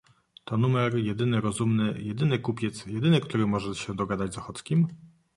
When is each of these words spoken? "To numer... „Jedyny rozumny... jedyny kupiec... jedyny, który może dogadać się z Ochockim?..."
"To 0.45 0.57
numer... 0.57 0.95
„Jedyny 0.95 1.41
rozumny... 1.41 2.01
jedyny 2.01 2.39
kupiec... 2.39 2.85
jedyny, 2.87 3.21
który 3.21 3.47
może 3.47 3.95
dogadać 3.95 4.29
się 4.35 4.35
z 4.35 4.37
Ochockim?..." 4.37 4.87